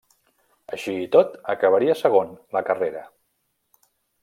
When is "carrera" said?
2.71-3.07